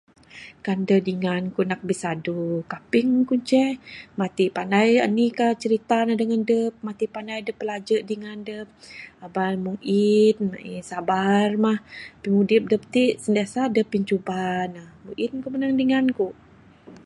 [0.65, 3.71] Kan deh dingan ku nak bisadu kaping ku ne ceh
[4.19, 8.67] matik pandai anih ka cerita ne dengan adep matik pandai dep bilaje dingan dep.
[9.25, 10.81] Eba mun ein maeh...
[10.89, 11.79] Sabar mah
[12.21, 14.39] pimudip dep t sentiasa deh pincuba
[14.73, 16.27] ne mung ein ku menang dingan ku.